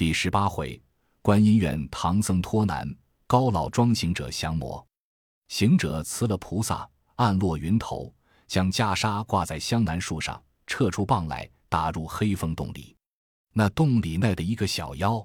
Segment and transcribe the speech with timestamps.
[0.00, 0.80] 第十八回，
[1.20, 2.90] 观音院唐僧托难，
[3.26, 4.82] 高老庄行者降魔。
[5.48, 8.10] 行者辞了菩萨，暗落云头，
[8.46, 12.96] 将袈裟挂在香楠树上，撤出棒来，打入黑风洞里。
[13.52, 15.22] 那洞里那的一个小妖，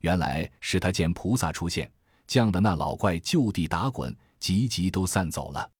[0.00, 1.90] 原来是他见菩萨出现，
[2.26, 5.70] 降的那老怪就地打滚，急急都散走了。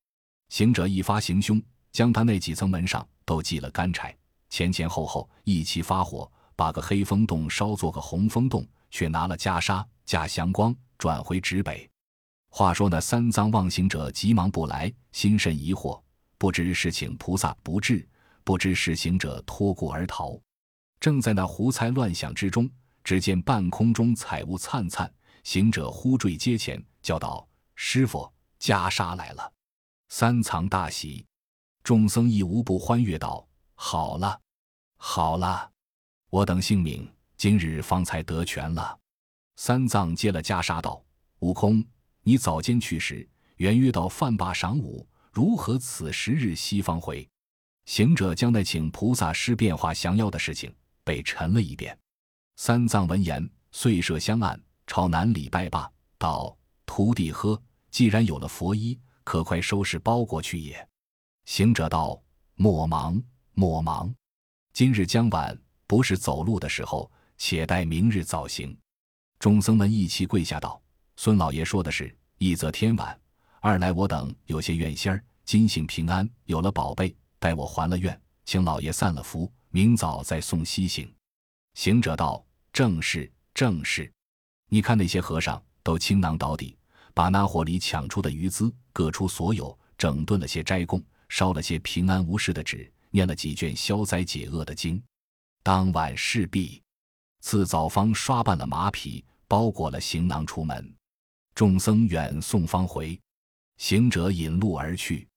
[0.49, 4.17] 行者一发行凶，将他那几层门上都系了干柴，
[4.49, 6.33] 前前后后一齐发火，
[6.63, 11.91] 把个黑风洞烧做个红风洞，却拿了袈裟驾祥光转回直北。
[12.51, 16.01] 话说那三藏望行者急忙不来，心甚疑惑，
[16.39, 18.09] 不知是请菩萨不至，
[18.45, 20.41] 不知是行者托孤而逃。
[21.01, 22.71] 正在那胡猜乱想之中，
[23.03, 27.45] 只见半空中彩雾灿灿，行者忽坠阶前，叫道
[27.75, 29.53] ：“师傅，袈裟来了！”
[30.11, 31.27] 三藏大喜，
[31.83, 33.45] 众僧亦无不欢悦道
[33.75, 34.41] ：“好了，
[34.97, 35.72] 好了，
[36.33, 38.99] 我等性命今日方才得全了。”
[39.57, 41.05] 三藏接了袈裟道
[41.41, 41.85] ：“悟空。”
[42.25, 47.29] 你早间去时，原约到饭罢晌午，如何此时日西方回？
[47.85, 51.99] 行者将那请菩萨施变化降妖的事情被陈了一遍。
[52.57, 57.61] 三藏闻言，遂设香案，朝南礼拜罢，道：“徒弟呵，
[57.91, 60.89] 既然有了佛衣，可快收拾包裹去也。”
[61.45, 62.23] 行者道
[62.55, 63.23] ：“莫忙，
[63.53, 64.15] 莫忙，
[64.73, 65.61] 今日将晚，
[65.93, 68.75] 不是走路的时候，且待明日早行。”
[69.39, 70.81] 众僧们一齐跪下道。
[71.17, 73.21] 孙老爷说的是：一则天晚，
[73.61, 81.15] 二来我等有些愿心儿，今幸平安，有了宝贝，待我还了愿，请老爷散了福，明早再送西行。
[81.75, 84.11] 行者道：“正是，正是。
[84.71, 86.75] 你看那些和尚都倾囊倒底，
[87.13, 94.99] 把那火里抢出的余资各出所有，整顿了些斋供，烧了些平安无事的纸，念了几卷消灾解厄的经。
[95.63, 96.83] 当晚事毕，
[97.41, 100.95] 赐早方刷办了马匹，包裹了行囊出门。”
[101.55, 103.21] 众僧远送方回，
[103.77, 105.29] 行者引路而去。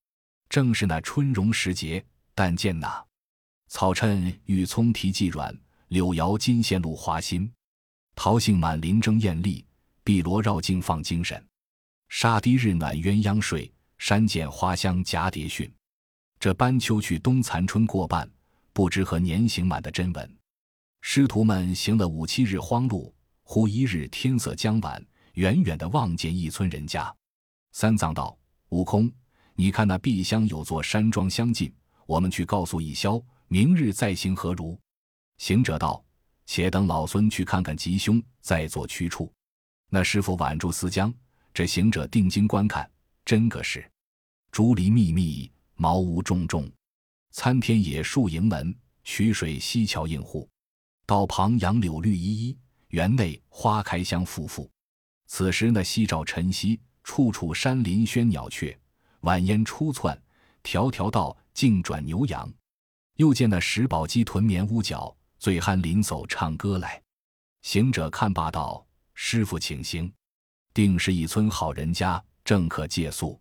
[0.50, 3.06] 正是那春荣时节，但见那
[3.68, 5.56] 草衬玉葱提髻软，
[5.90, 7.52] 柳摇金线露花心。
[8.16, 9.66] 桃杏满林争艳丽，
[10.04, 11.46] 碧螺绕境放精神。
[12.08, 15.72] 沙堤日暖鸳鸯睡，山涧花香蛱蝶讯。
[16.40, 18.30] 这斑秋去冬残春过半，
[18.76, 20.38] 不知何年行满的真文。
[21.00, 25.02] 师徒们行了五七日荒路，忽一日天色将晚。
[25.36, 27.14] 远远的望见一村人家，
[27.72, 28.38] 三藏道
[28.70, 29.10] ：“悟空，
[29.54, 31.74] 你看那碧乡有座山庄相近，
[32.06, 34.78] 我们去告诉一宵，明日再行何如？”
[35.40, 36.04] 行者道
[36.46, 39.32] ：“且等老孙去看看吉凶，再做去处。”
[39.90, 41.14] 那师傅挽住丝缰，
[41.54, 42.90] 这行者定睛观看，
[43.24, 43.90] 真个是
[44.52, 46.70] 竹林密密，茅屋重重，
[47.38, 48.74] 参天野树迎门，
[49.04, 50.50] 曲水溪桥映户，
[51.06, 52.58] 道旁杨柳绿依依，
[52.88, 54.66] 园内花开香馥馥。
[55.28, 58.76] 此时那夕照晨曦，处处山林喧鸟雀，
[59.20, 60.18] 晚烟初窜，
[60.64, 62.50] 条条道径转牛羊。
[63.18, 67.04] 又见那石宝鸡屯眠屋角，醉酣临走唱歌来。
[67.64, 70.10] 行者看罢道：“师傅请行，
[70.74, 73.38] 定是一村好人家，正可借宿。”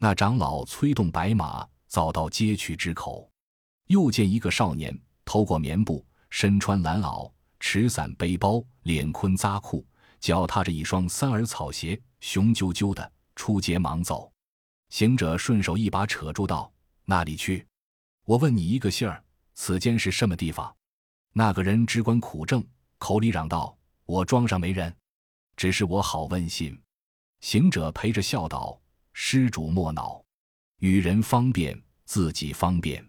[0.00, 3.30] 那长老催动白马，早到街区之口。
[3.86, 7.30] 又见一个少年，头裹棉布，身穿蓝袄，
[7.60, 9.86] 持伞背包，脸坤扎裤。
[10.18, 14.32] 脚踏着一双三耳草鞋，雄赳赳的出街忙走。
[14.88, 16.72] 行者顺手一把扯住道
[17.04, 17.64] ：“那里去？
[18.24, 19.22] 我问你一个信儿，
[19.54, 20.74] 此间是什么地方？”
[21.32, 22.66] 那个人只管苦挣，
[22.98, 23.76] 口里嚷道
[24.06, 24.92] ：“我庄上没人，
[25.54, 26.76] 只是我好问信。”
[27.40, 28.80] 行者陪着笑道
[29.12, 30.24] ：“施主莫恼，
[30.78, 33.04] 与人方便，自己方便。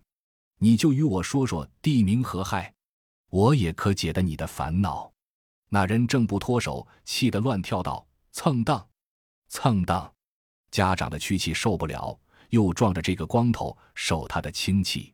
[0.59, 2.73] 你就与我说说地名何害，
[3.29, 5.11] 我也可解得你的烦恼。”
[5.69, 8.87] 那人正不脱手，气得乱跳道：“蹭当，
[9.49, 10.11] 蹭当！
[10.71, 12.17] 家长的屈气受不了，
[12.51, 15.13] 又撞着这个光头受他的轻气。”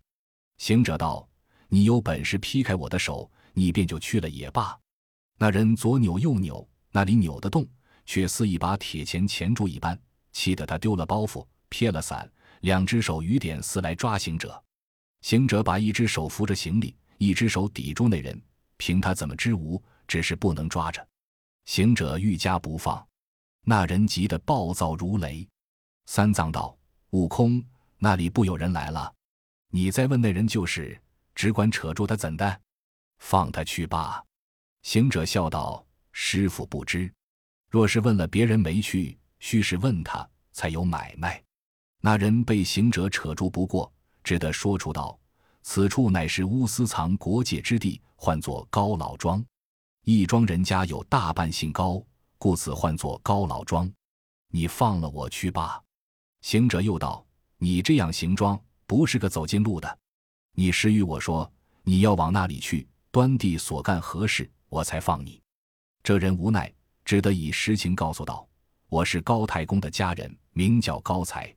[0.57, 1.27] 行者道
[1.67, 4.79] ：“你有本事劈开我的手，你便就去了也罢。”
[5.39, 7.67] 那人左扭右扭，那里扭得动，
[8.05, 9.99] 却似一把铁钳钳住一般，
[10.31, 12.31] 气得他丢了包袱，撇了伞，
[12.63, 14.61] 两只手雨点似来抓行者。
[15.21, 18.41] 行者把一只手扶着行李，一只手抵住那人，
[18.77, 19.81] 凭他怎么知无？
[20.07, 21.05] 只是不能抓着，
[21.65, 23.05] 行者愈加不放，
[23.65, 25.47] 那人急得暴躁如雷。
[26.05, 26.77] 三藏道
[27.11, 27.63] ：“悟空，
[27.97, 29.13] 那里不有人来了？
[29.69, 30.97] 你再问那人就是，
[31.35, 32.61] 只管扯住他怎的？
[33.19, 34.23] 放他去罢。”
[34.83, 37.11] 行者笑道：“师傅不知，
[37.69, 41.41] 若是问了别人没去，须是问他才有买卖。”
[42.05, 43.89] 那人被行者扯住不过，
[44.25, 45.17] 只得说出道
[45.63, 49.41] ：“此处乃是乌斯藏国界之地，唤作高老庄。”
[50.03, 52.03] 义庄人家有大半姓高，
[52.37, 53.89] 故此唤作高老庄。
[54.49, 55.81] 你放了我去吧。”
[56.43, 57.25] 行者又道
[57.57, 59.97] ：“你这样行装，不是个走近路的。
[60.55, 61.49] 你实与我说
[61.83, 65.41] 你要往那里去，端地所干何事，我才放你。”
[66.03, 66.69] 这人无奈，
[67.05, 68.45] 只得以实情告诉道
[68.91, 71.55] ：“我是高太公的家人，名叫高才。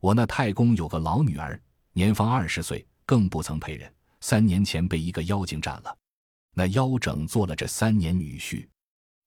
[0.00, 1.60] 我那太公有个老女儿，
[1.92, 3.92] 年方二十岁，更不曾配人。
[4.20, 5.96] 三年前被一个妖精占了，
[6.54, 8.66] 那妖整做了这三年女婿。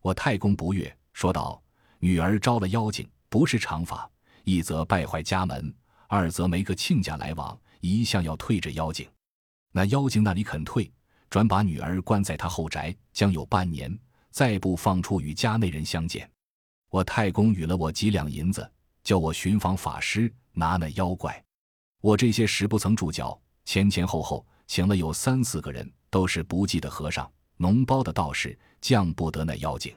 [0.01, 1.61] 我太公不悦，说道：
[1.99, 4.09] 女儿招了妖精，不是常法。
[4.43, 5.73] 一则败坏家门，
[6.07, 9.07] 二则没个亲家来往，一向要退这妖精。
[9.71, 10.91] 那妖精那里肯退，
[11.29, 13.97] 转把女儿关在他后宅，将有半年。”
[14.33, 16.27] 再不放出与家内人相见，
[16.89, 18.67] 我太公与了我几两银子，
[19.03, 21.44] 叫我寻访法师拿那妖怪。
[22.00, 29.94] 我这些时不曾住脚，前前后后请了有三四个人，都是不济的和尚、脓包的道士，降不得那妖精。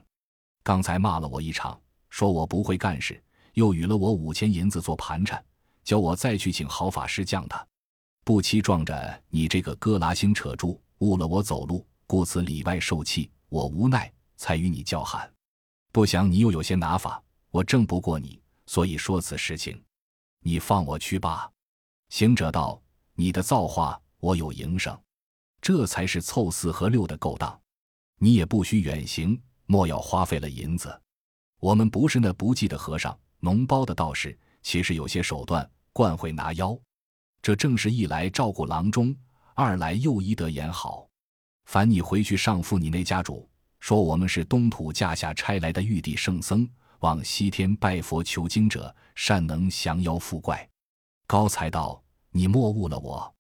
[0.63, 1.81] 刚才骂了我一场，
[2.11, 3.23] 说我不会干事，
[3.55, 5.43] 又与了我五千银子做盘缠，
[5.85, 7.65] 叫我再去请好法师降他。
[8.25, 14.13] 不期撞着你这个哥拉星扯住，误了我走路，故此里外受气，我无奈。
[14.39, 15.33] 才与你叫喊，
[15.93, 19.83] 不想你又有些拿法，我正不过你，所以说此实情。
[20.47, 21.51] 你放我去吧。
[22.09, 22.81] 行者道
[23.19, 24.97] ：“你的造化，我有营生，
[25.61, 27.61] 这才是凑四和六的勾当。
[28.21, 31.03] 你也不需远行，莫要花费了银子。
[31.59, 36.79] 我们不是那不济的和尚、脓包的道士，其实有些手段，惯会拿妖。
[37.43, 39.13] 这正是一来照顾郎中，
[39.53, 41.09] 二来又医得言好。
[41.65, 43.51] 凡你回去上父你那家主。”
[43.81, 46.69] 说我们是东土驾下差来的玉帝圣僧，
[47.01, 50.69] 往西天拜佛求经者，善能降妖伏怪。
[51.27, 53.35] 高才道：“你莫误了我，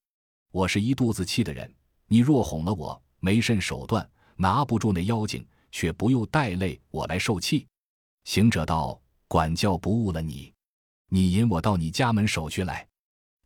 [0.51, 1.73] 我是一肚子气的人。
[2.09, 7.67] 你若哄了我，没甚手段，拿不住那妖精，却不用带累我来受气。”
[8.25, 10.53] 行者道：“管教不误了你，
[11.09, 12.87] 你引我到你家门首去来。”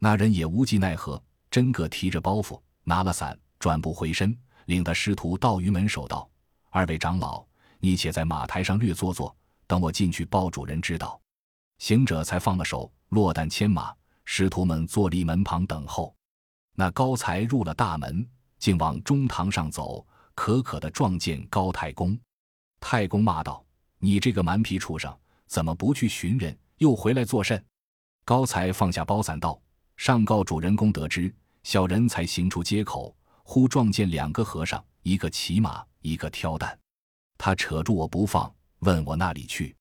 [0.02, 4.34] 那人也无计奈何，真个提着包袱，拿了伞，转步回身，
[4.64, 6.26] 领他师徒到于门首道。
[6.70, 7.44] 二位长老，
[7.78, 9.36] 你且在马台上略坐坐，
[9.70, 11.20] 等我进去报主人知道。
[11.78, 13.94] 行者才放了手，落担牵马，
[14.24, 16.12] 师徒们坐立门旁等候。
[16.74, 18.28] 那高才入了大门，
[18.58, 22.18] 竟往中堂上走，可可的撞见高太公。
[22.80, 23.64] 太公骂道
[24.00, 27.64] ：“你这个蛮皮畜生，怎么不去寻人，又回来作甚？”
[28.26, 29.56] 高才放下包伞道
[29.96, 31.32] ：“上告主人公得知，
[31.62, 33.14] 小人才行出街口，
[33.44, 36.76] 忽撞见两个和尚，一个骑马。”一个挑担，
[37.36, 38.50] 他扯住我不放，
[38.80, 39.74] 问我那里去。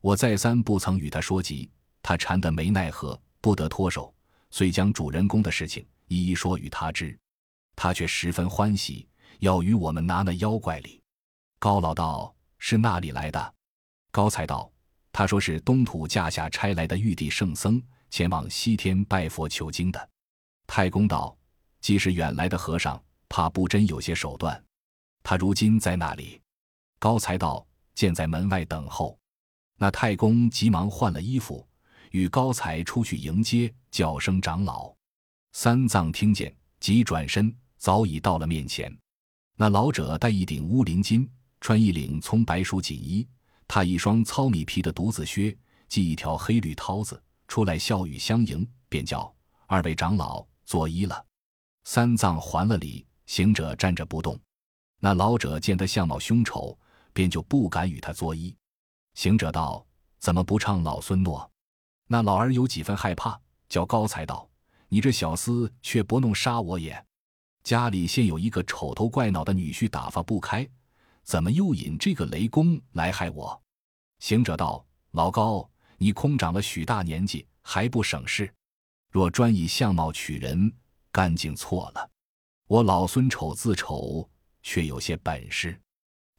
[0.00, 1.70] 我再三不曾与他说及，
[2.02, 4.14] 他缠得没奈何，不得脱手，
[4.50, 7.18] 遂将主人公的事情一一说与他知。
[7.74, 9.08] 他却十分欢喜，
[9.40, 11.00] 要与我们拿那妖怪礼。
[11.58, 13.54] 高老道是那里来的？
[14.10, 14.70] 高才道：
[15.12, 20.08] 他说是东土驾下差来的玉帝圣僧，前往西天拜佛求经的。
[20.66, 21.36] 太公道：
[21.80, 24.64] 既是远来的和尚，怕不真有些手段。
[25.22, 26.40] 他如今在那里？
[26.98, 27.64] 高才道
[27.98, 29.18] ：“见在门外等候。”
[29.76, 31.66] 那太公急忙换了衣服，
[32.12, 34.94] 与高才出去迎接，叫声长老。
[35.52, 38.96] 三藏听见，急转身，早已到了面前。
[39.56, 41.28] 那老者戴一顶乌林巾，
[41.60, 43.26] 穿一领葱白鼠锦衣，
[43.66, 45.56] 踏一双糙米皮的独子靴，
[45.88, 49.34] 系一条黑绿绦子，出来笑语相迎，便叫
[49.66, 51.24] 二位长老作揖了。
[51.82, 54.38] 三藏还了礼，行者站着不动。
[55.00, 56.76] 那老者见他相貌凶丑，
[57.18, 58.54] 便就不敢与他作揖。
[59.14, 59.84] 行者道
[60.20, 61.50] ：“怎么不唱老孙诺？”
[62.06, 63.36] 那老儿有几分害怕，
[63.68, 64.48] 叫高才道
[64.86, 67.04] ：“你这小厮却不弄杀我也？
[67.64, 70.64] 家里现有一个丑头怪脑的女婿打发不开，
[71.24, 73.60] 怎么又引这个雷公来害我？”
[74.22, 78.48] 行者道：“老高，你空长了许大年纪，还不省事？
[79.10, 80.72] 若专以相貌取人，
[81.10, 82.10] 干净错了。
[82.68, 85.80] 我老孙丑自丑。”却有些本事，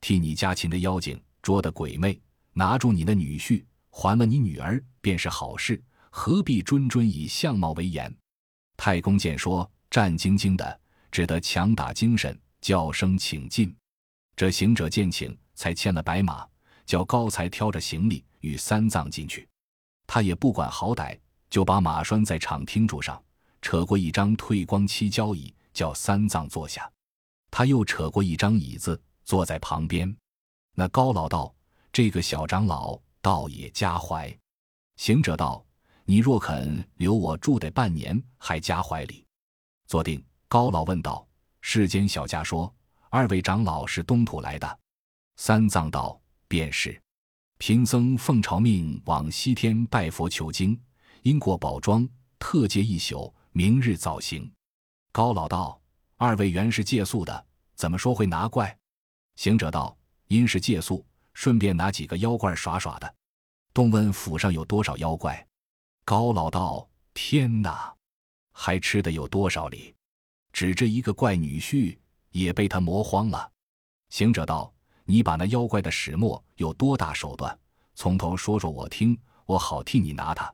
[0.02, 2.20] 替你家擒的妖精，捉的鬼魅，
[2.54, 8.14] 拿住你的女婿，还了你女儿，便是好事，何必谆谆以相貌为言？
[8.78, 10.80] 太公见说，战兢兢的，
[11.12, 13.76] 只得强打精神，叫声请进。
[14.36, 16.48] 这行者见请，才牵了白马，
[16.86, 19.48] 叫高才挑着行李与三藏进去。
[20.08, 23.22] 他也不管好歹，就把马拴在场厅柱上，
[23.62, 26.90] 扯过一张褪光漆交椅，叫三藏坐下。
[27.52, 30.12] 他又扯过一张椅子，坐在旁边。
[30.74, 31.54] 那高老道
[31.94, 34.36] ：“这个小长老倒也加怀。”
[34.98, 35.64] 行者道
[36.04, 39.24] ：“你若肯留我住得半年，还加怀里。”
[39.86, 41.28] 坐定，高老问道
[41.62, 42.74] ：“世间小家说，
[43.12, 44.80] 二位长老是东土来的？”
[45.38, 46.20] 三藏道
[46.50, 47.00] ：“便是。”
[47.60, 50.76] 贫僧奉朝命往西天拜佛求经，
[51.22, 52.10] 因过宝庄，
[52.40, 54.52] 特借一宿，明日早行。
[55.12, 55.80] 高老道
[56.18, 57.46] ：“二位原是借宿的，
[57.76, 58.76] 怎么说会拿怪？”
[59.40, 59.96] 行者道
[60.28, 61.02] ：“因是借宿，
[61.34, 63.16] 顺便拿几个妖怪耍耍的。”
[63.74, 65.48] 东问府上有多少妖怪？
[66.04, 67.96] 高老道：“天哪，
[68.52, 69.96] 还吃的有多少里？
[70.52, 71.98] 只这一个怪女婿
[72.32, 73.50] 也被他磨荒了。”
[74.12, 74.70] 行者道
[75.08, 77.58] ：“你把那妖怪的始末有多大手段，
[77.96, 80.54] 从头说说我听，我好替你拿他。”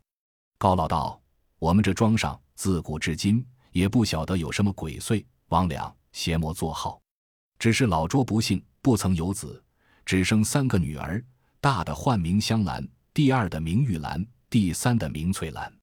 [0.60, 1.20] 高老道
[1.58, 7.02] ：“我们这庄上自古至今也不晓得有什么鬼祟、魍魉、邪魔作号，
[7.58, 9.64] 只是老拙不幸。”不曾有子，
[10.06, 11.20] 只生三个女儿。
[11.60, 15.74] 大的唤名香兰，第二的名玉兰，第三的名翠兰。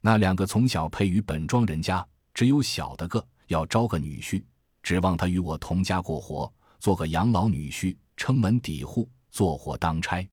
[0.00, 2.04] 那两个从小配于本庄人家，
[2.34, 4.42] 只有小的个要招个女婿，
[4.82, 10.28] 指望他与我同家过活，做个养老女婿，撑门抵户，做活当差。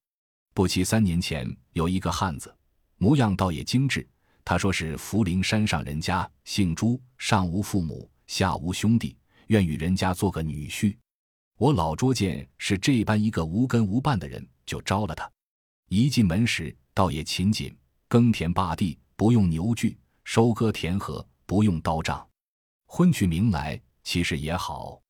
[0.56, 2.52] 不期三年前有一个汉子，
[2.98, 4.10] 模样倒也精致。
[4.44, 9.16] 他说是福陵山上人家，姓朱，上无父母，下无兄弟，
[9.50, 10.98] 愿与人家做个女婿。
[11.58, 15.30] 我老捉见是这般一个无根无伴的人，就招了他。
[15.90, 17.76] 一进门时，倒也勤谨，
[18.08, 22.26] 耕田耙地不用牛具，收割田禾不用刀杖。
[22.86, 25.02] 婚娶名来，其实也好，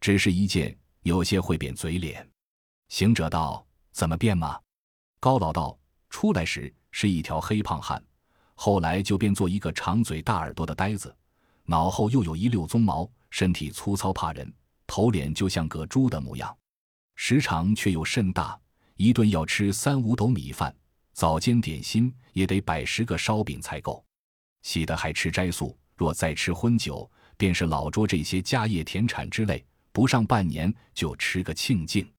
[0.00, 2.24] 只是一见有些会变嘴脸。
[2.88, 4.60] 行者道：“怎么变吗？”
[5.18, 5.76] 高老道
[6.10, 8.00] ：“出来时是一条黑胖汉，
[8.54, 11.12] 后来就变做一个长嘴大耳朵的呆子，
[11.64, 14.54] 脑后又有一溜鬃毛，身体粗糙怕人。”
[14.88, 16.56] 头脸就像个猪的模样，
[17.14, 18.58] 时常却又甚大，
[18.96, 20.74] 一顿要吃三五斗米饭，
[21.12, 24.04] 早间点心也得百十个烧饼才够。
[24.62, 32.10] 喜的还吃斋素，若再吃荤酒，便是老捉这些家业田产之类，不上半年就吃个清净。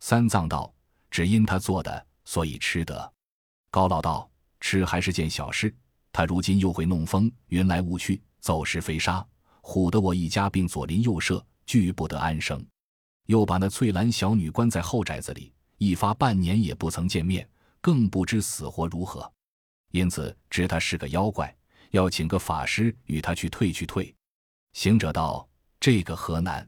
[0.00, 0.74] 三藏道
[1.10, 3.12] ：“只因他做的，所以吃得。”
[3.70, 5.72] 高老道：“吃还是件小事，
[6.10, 9.24] 他如今又会弄风，云来雾去，走时飞沙，
[9.60, 12.64] 唬得我一家并左邻右舍。”俱不得安生，
[13.26, 17.46] 又把那翠兰小女关在后宅子里，一发半年也不曾见面，
[17.80, 19.30] 更不知死活如何。
[19.90, 21.54] 因此知他是个妖怪，
[21.90, 24.14] 要请个法师与他去退去退。
[24.74, 25.48] 行者道
[25.80, 26.66] ：“这个何难？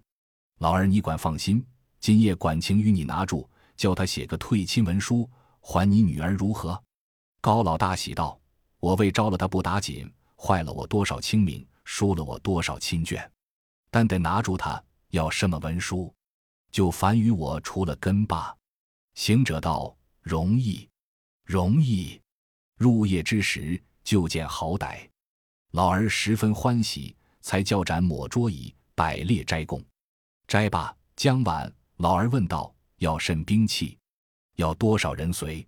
[0.59, 1.65] 老儿你管放心，
[2.01, 5.29] 今夜管情与你拿住，叫他写个退亲文书，
[5.61, 6.83] 还你女儿如何？”
[7.41, 8.41] 高老大喜道
[8.81, 13.25] ：“我为招了他不打紧，坏了我多少清明，输了我多少亲眷，
[13.91, 16.15] 但得拿住他。”要什么文书，
[16.71, 18.55] 就烦与我除了根罢。
[19.15, 20.89] 行者道：“容易，
[21.45, 22.21] 容易。
[22.77, 25.09] 入夜之时，就见好歹。”
[25.73, 29.85] 老儿十分欢喜，才叫盏抹桌椅，摆列斋供。
[30.47, 33.99] 斋罢将晚，老儿问道：“要甚兵器？
[34.57, 35.67] 要多少人随？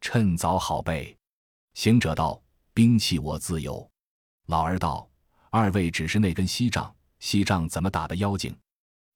[0.00, 1.16] 趁早好备。”
[1.74, 2.40] 行者道
[2.72, 3.90] ：“兵器我自有。”
[4.46, 5.08] 老儿道
[5.50, 8.56] ：“二位只是那根锡杖，锡杖怎么打的妖精？”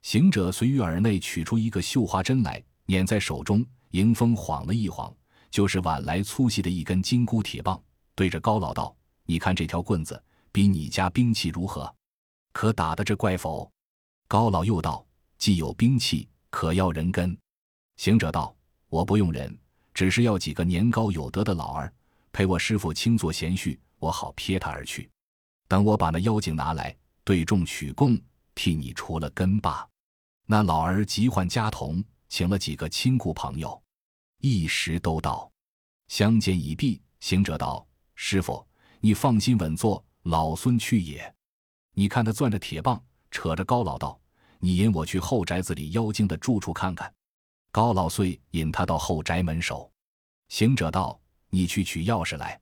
[0.03, 5.15] 行者随于耳内取出一个绣花针来，捻在手中，迎风晃了一晃，
[5.51, 7.81] 就是碗来粗细的一根金箍铁棒，
[8.15, 11.93] 对着高老道：“你看这条棍子，比你家兵器如何？
[12.53, 13.71] 可打得这怪否？”
[14.29, 15.05] 高老又道
[15.37, 17.37] ：“既有兵器，可要人跟？”
[17.97, 18.55] 行者道
[18.89, 19.57] ：“我不用人，
[19.93, 21.93] 只是要几个年高有德的老儿，
[22.33, 25.11] 陪我师傅轻坐闲叙，我好撇他而去。
[25.67, 28.19] 等我把那妖精拿来，对众取供。”
[28.59, 29.89] 替你除了根罢。
[30.45, 33.81] 那老儿急唤家童，请了几个亲故朋友，
[34.39, 35.49] 一时都到。
[36.09, 37.87] 相见已毕，行者道
[38.17, 38.67] ：“师傅，
[38.99, 41.33] 你放心稳坐，老孙去也。”
[41.95, 43.01] 你看他攥着铁棒，
[43.31, 44.21] 扯着高老道
[44.59, 47.15] ：“你引我去后宅子里妖精的住处看看。”
[47.71, 49.89] 高老遂引他到后宅门首。
[50.49, 52.61] 行者道：“你去取钥匙来。”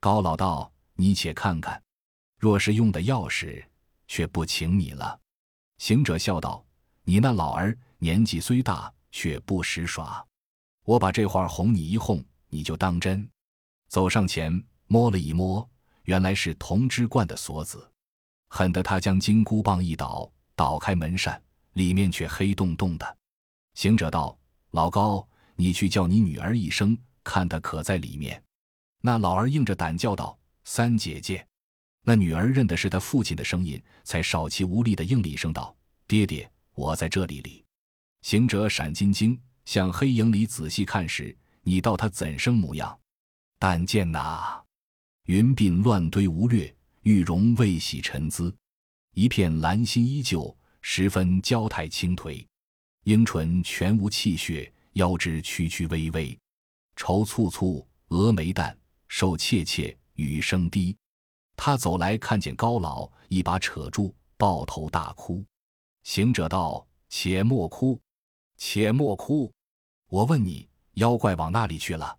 [0.00, 1.82] 高老道：“你且看看，
[2.38, 3.64] 若是用的钥匙，
[4.06, 5.18] 却不请你了。”
[5.80, 6.62] 行者笑道
[7.04, 10.22] ：“你那老儿年纪虽大，却不识耍。
[10.84, 13.26] 我把这话哄你一哄，你就当真。”
[13.88, 15.66] 走上前摸了一摸，
[16.02, 17.90] 原来是铜枝罐的锁子。
[18.50, 23.16] 恨得他将金箍棒一倒，倒开门扇，里面却黑洞洞的。
[23.72, 24.38] 行者道
[24.72, 28.40] ：“老高，你去叫你女儿一声，看她可在里面。”
[29.00, 31.44] 那老儿硬着胆叫道：“三姐姐。”
[32.02, 35.76] 那女儿认的是他父亲的声音，才少气无力的应了一声道
[36.08, 37.64] ：“爹爹，我在这里里。”
[38.22, 42.98] 行者闪金睛，向黑影里仔细看时，你道他怎生模样？
[43.58, 44.64] 但见那
[45.26, 48.54] 云鬓乱堆无略，玉容未洗尘姿，
[49.14, 52.44] 一片兰心依旧，十分娇态轻颓。
[53.04, 56.36] 樱唇全无气血，腰肢曲曲微微，
[56.96, 58.76] 愁蹙蹙，蛾眉淡，
[59.08, 60.96] 瘦怯怯，语声低。
[61.62, 65.44] 他走来，看见高老，一把扯住，抱头大哭。
[66.04, 68.00] 行者道：“且莫哭，
[68.56, 69.52] 且莫哭。
[70.08, 72.16] 我问你，妖怪往那里去了？”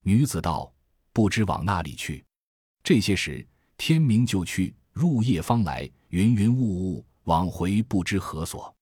[0.00, 0.72] 女子道
[1.12, 2.24] ：“不知往那里去。
[2.82, 8.74] 这些时，天明就去，入夜方来，云云雾雾，往回不知何所。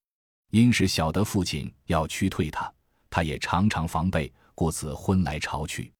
[0.52, 2.72] 因是晓得父亲要驱退他，
[3.10, 5.92] 他也常常防备，故此昏来朝去。”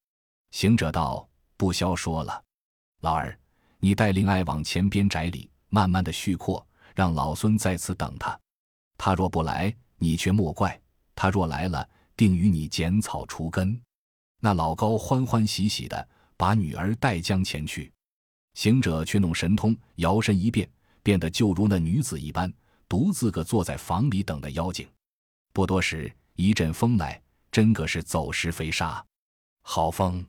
[0.55, 2.45] 行者道：“不消说了，
[3.01, 3.37] 老儿，
[3.87, 8.37] 你带灵爱往前边宅里，慢慢的续阔。”让老孙在此等他，
[8.99, 10.71] 他若不来，你却莫怪；
[11.15, 13.81] 他若来了，定与你剪草除根。
[14.41, 17.93] 那老高欢欢喜喜的把女儿带将前去，
[18.55, 20.69] 行者却弄神通，摇身一变，
[21.05, 22.53] 变得就如那女子一般，
[22.89, 24.85] 独自个坐在房里等的妖精。
[25.53, 29.05] 不多时，一阵风来，真个是走石飞沙。
[29.63, 30.27] 好风，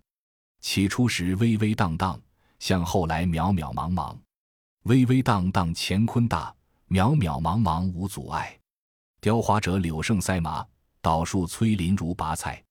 [0.59, 2.21] 起初时微微荡荡，
[2.59, 4.17] 向后来渺渺茫茫，
[4.83, 6.53] 微微荡荡乾坤大。
[6.89, 8.57] 渺渺茫茫无阻碍，
[9.19, 10.65] 雕花者柳胜赛马，
[11.01, 12.63] 倒树摧林如拔菜，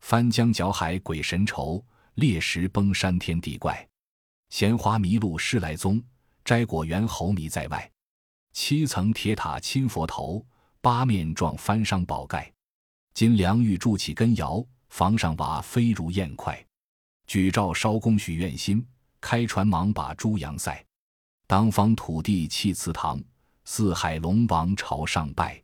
[0.00, 1.80] 翻江搅海鬼神愁，
[2.14, 3.88] 裂石崩山天地怪。
[4.50, 6.02] 闲花迷路失来踪，
[6.44, 7.88] 摘果园猴迷在外。
[8.52, 10.44] 七层铁塔亲佛头，
[10.80, 12.52] 八面撞翻伤宝盖。
[13.14, 16.60] 金梁玉筑起根摇，房上瓦飞如燕快。
[17.28, 18.84] 举照烧宫许愿心，
[19.22, 20.84] 开船忙把猪羊赛。
[21.46, 23.18] 当方土地砌祠堂。
[23.64, 25.62] 四海龙王朝上拜，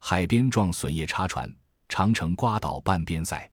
[0.00, 1.48] 海边撞笋叶插船，
[1.88, 3.48] 长城刮倒半边塞。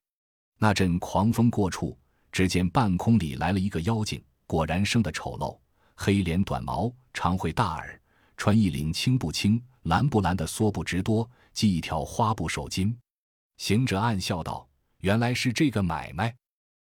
[0.58, 1.96] 那阵狂风过处，
[2.32, 5.56] 只见半空里来了一个妖精，果然生得丑陋，
[5.94, 8.00] 黑脸短毛，长喙大耳，
[8.36, 12.92] 穿一领青不青、蓝不蓝的梭布直多，系一条花布手巾。
[13.58, 14.68] 行者暗笑道
[15.02, 16.34] ：“原来是这个买卖。”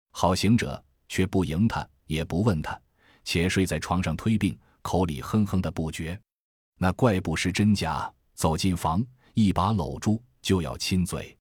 [0.09, 2.79] 好行者却不迎他，也不问他，
[3.23, 6.19] 且睡在床上推病，口里哼哼的不绝。
[6.77, 11.35] 那怪不识真假，走进房，一把搂住，就要亲嘴。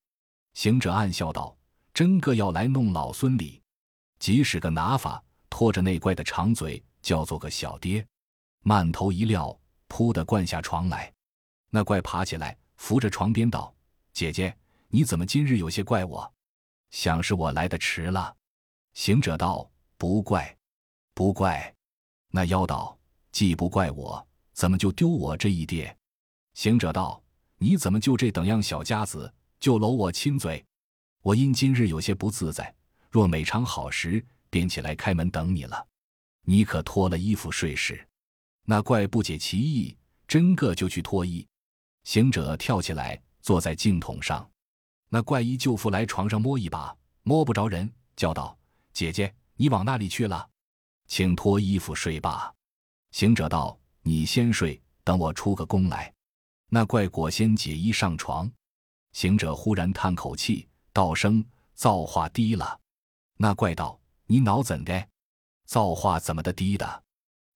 [0.55, 1.57] 行者暗笑道
[1.92, 3.61] ：“真个要来弄老孙哩！”
[4.20, 8.07] 即使个拿法，拖着那怪的长嘴，叫做个小爹。
[8.62, 11.12] 慢头一撂，扑的灌下床来。
[11.70, 13.74] 那怪爬起来，扶着床边道
[14.14, 14.57] ：“姐姐，
[14.88, 16.33] 你怎么今日有些怪我？
[16.90, 18.35] 想是我来的迟了。”
[18.94, 20.57] 行者道：“不怪，
[21.14, 21.74] 不怪。”
[22.30, 22.98] 那妖道
[23.30, 25.96] ：“既不怪我。”怎么就丢我这一爹？
[26.54, 27.20] 行者道
[27.59, 30.64] ：“你怎么就这等样小家子，就搂我亲嘴？
[31.22, 32.72] 我因今日有些不自在，
[33.11, 35.85] 若每常好时，便起来开门等你了。
[36.42, 38.07] 你可脱了衣服睡时。”
[38.64, 39.96] 那怪不解其意，
[40.28, 41.44] 真个就去脱衣。
[42.04, 44.48] 行者跳起来，坐在镜筒上。
[45.09, 48.57] 那怪医舅父来床上摸一把，摸不着人，叫道
[48.94, 50.48] ：“姐姐，你往那里去了？
[51.06, 52.52] 请脱衣服睡吧。”
[53.12, 53.78] 行者道。
[54.06, 56.12] 你先睡，等我出个宫来。
[56.68, 58.52] 那怪果先解衣上床，
[59.12, 62.78] 行者忽然叹口气，道声造化低了。
[63.38, 65.08] 那怪道：“你脑怎的？
[65.64, 67.02] 造化怎么的低的？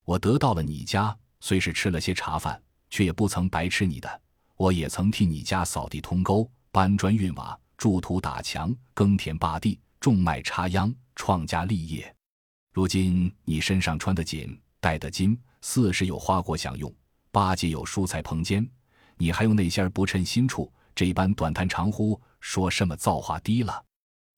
[0.06, 2.58] 我得到了你家，虽是吃了些茶饭，
[2.88, 4.22] 却也不曾白吃你的。
[4.56, 12.14] 我也曾替你家扫地通沟、搬砖运瓦、筑土打墙、耕田耙地、种麦插秧，创家立业。
[12.72, 16.94] 如今你身上穿的锦，戴的金。”四十有花果享用，
[17.32, 18.66] 八戒有蔬菜棚间，
[19.16, 23.84] 你还用那些儿不称心处，这般短叹长呼，说什么造化低了？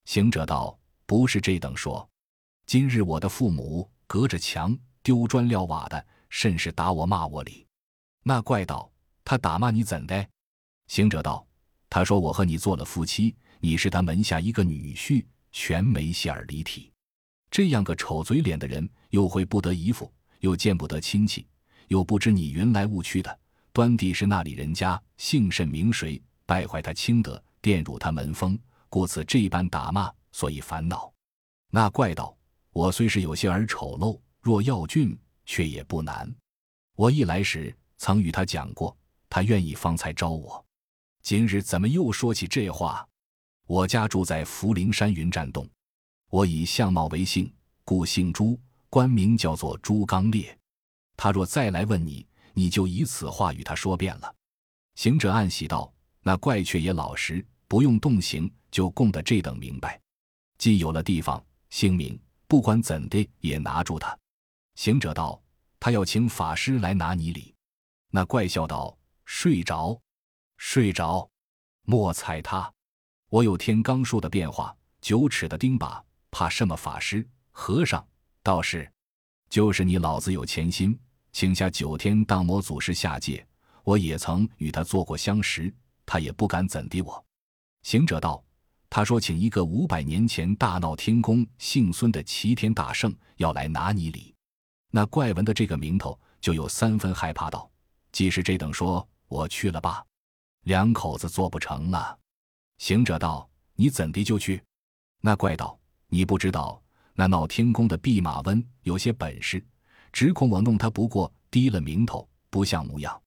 [0.06, 2.08] 行者道：“不是这等说，
[2.64, 7.66] 今日我的父母隔着墙丢砖撂瓦的，甚是打我骂我哩。”
[8.24, 8.90] 那怪道
[9.22, 10.26] ：“他打骂你怎的？”
[10.88, 11.46] 行者道
[11.90, 16.92] ：“他说我和你做了夫妻，你是他门下一个女婿，全没戏儿离体。
[17.50, 21.46] 这样个丑嘴脸的人，又会不得姨父。”又见不得亲戚，
[21.88, 23.38] 又不知你云来雾去的，
[23.74, 28.58] 端地是那里人家，姓甚名谁，败坏他清德，玷辱他门风，
[28.88, 31.12] 故此这般打骂，所以烦恼。
[31.70, 32.34] 那怪道：
[32.72, 36.34] 我虽是有些儿丑陋，若要俊，却也不难。
[36.96, 38.96] 我一来时曾与他讲过，
[39.28, 40.64] 他愿意方才招我。
[41.20, 43.06] 今日怎么又说起这话？
[43.70, 45.64] 我家住在福陵山云栈洞，
[46.28, 47.54] 我以相貌为姓，
[47.85, 48.59] 故姓朱。
[48.88, 50.59] 官名叫做朱刚烈，
[51.16, 54.35] 他若再来问你，你就以此话与他说遍了。
[54.96, 60.00] 行者暗喜道：“那怪却也老实，不用动刑，就供得这等明白。
[60.59, 64.18] 既有了地方、姓名，不管怎的也拿住他。”
[64.74, 65.40] 行者道
[65.78, 67.54] ：“他要请法师来拿你礼。”
[68.11, 69.96] 那怪笑道：“睡着，
[70.56, 71.30] 睡着。”
[71.87, 72.68] 莫踩他！
[73.30, 78.04] 我有天罡术的变化，九尺的钉耙，怕什么法师、和尚、
[78.42, 78.90] 道士？
[79.48, 80.98] 就是你老子有钱心，
[81.32, 83.46] 请下九天荡魔祖师下界。
[83.84, 85.72] 我也曾与他做过相识，
[86.04, 87.24] 他也不敢怎地我。
[87.82, 88.42] 行者道
[88.90, 94.34] ：“他说请一个五百年前大闹天宫姓孙的齐天大圣要来拿你礼。”
[94.90, 97.70] 那怪闻的这个名头就有三分害怕道
[98.10, 100.04] ：“既是这等说，我去了吧。”
[100.66, 102.18] 两口子做不成了。
[102.80, 104.60] 行者道：“你怎地就去？”
[105.20, 109.62] 那怪道：“你不知道，那闹天宫的弼马温有些本事，
[110.10, 113.20] 只恐我弄他不过，低了名头，不像模样。”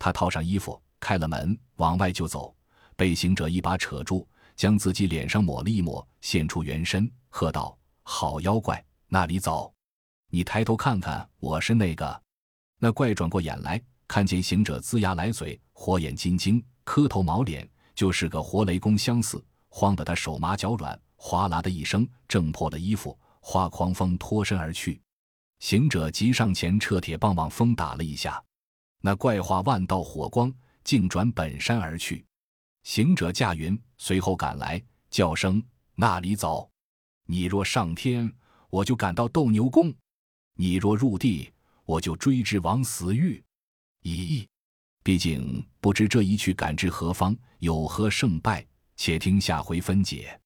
[0.00, 2.52] 他套上衣服，开了门，往外就走，
[2.96, 9.72] 被行者一把扯住，将自己脸上抹了一抹，现出原身，喝道：“好妖怪，那里走？
[10.28, 12.20] 你抬头看看，我是那个。”
[12.80, 25.02] 那怪转过眼来，看见行者龇牙咧嘴，火眼金睛，磕头毛脸，就是个活雷公相似，慌得他手麻脚软，哗啦的一声，挣破了衣服，化狂风脱身而去。
[25.58, 28.40] 行者急上前，撤铁棒往风打了一下。
[29.00, 32.24] 那怪化万道火光，竟转本山而去。
[32.84, 34.80] 行者驾云随后赶来，
[35.10, 35.60] 叫声
[35.96, 36.70] ：“那里走？
[37.26, 38.32] 你若上天，
[38.70, 39.92] 我就赶到斗牛宫；
[40.54, 41.52] 你若入地，
[41.84, 43.42] 我就追至王死狱。
[44.04, 44.46] 咦，
[45.02, 48.66] 毕竟不知这一去赶至何方，有何胜败，
[48.96, 50.40] 且听下回分解。”